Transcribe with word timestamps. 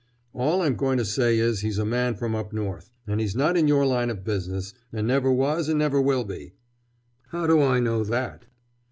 "All 0.33 0.63
I'm 0.63 0.73
going 0.77 0.97
to 0.97 1.05
say 1.05 1.37
is 1.37 1.59
he's 1.59 1.77
a 1.77 1.85
man 1.85 2.15
from 2.15 2.33
up 2.33 2.51
North—and 2.51 3.21
he's 3.21 3.35
not 3.35 3.55
in 3.55 3.67
your 3.67 3.85
line 3.85 4.09
of 4.09 4.23
business, 4.23 4.73
and 4.91 5.05
never 5.05 5.31
was 5.31 5.69
and 5.69 5.77
never 5.77 6.01
will 6.01 6.23
be!" 6.23 6.55
"How 7.27 7.45
do 7.45 7.61
I 7.61 7.79
know 7.79 8.03
that?" 8.05 8.47